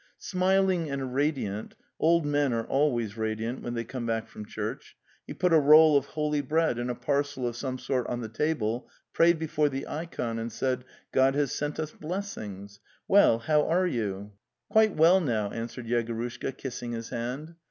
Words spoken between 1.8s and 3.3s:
(old men are always